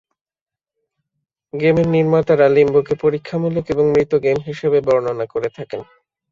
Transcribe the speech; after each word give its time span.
গেমের 1.53 1.87
নির্মাতারা 1.87 2.47
লিম্বোকে 2.49 2.93
পরীক্ষামূলক 2.95 3.65
এবং 3.69 3.85
মৃত 3.93 4.11
গেম 4.23 4.37
হিসেবে 4.47 4.79
বর্ণনা 4.87 5.25
করে 5.33 5.49
থাকেন। 5.57 5.81